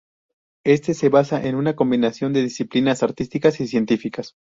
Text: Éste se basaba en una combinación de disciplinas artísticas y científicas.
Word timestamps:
Éste 0.65 0.95
se 0.95 1.09
basaba 1.09 1.45
en 1.45 1.53
una 1.53 1.75
combinación 1.75 2.33
de 2.33 2.41
disciplinas 2.41 3.03
artísticas 3.03 3.59
y 3.61 3.67
científicas. 3.67 4.33